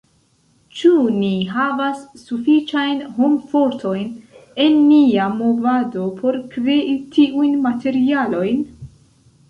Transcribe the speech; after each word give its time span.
Ĉu 0.77 0.93
ni 1.17 1.29
havas 1.57 1.99
sufiĉajn 2.21 3.03
hom-fortojn 3.19 4.09
en 4.65 4.81
nia 4.89 5.29
movado 5.37 6.11
por 6.23 6.43
krei 6.57 6.99
tiujn 7.17 7.59
materialojn? 7.71 8.69